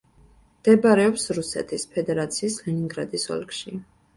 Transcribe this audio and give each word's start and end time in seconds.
მდებარეობს 0.53 1.27
რუსეთის 1.39 1.87
ფედერაციის 1.97 2.59
ლენინგრადის 2.65 3.31
ოლქში. 3.37 3.79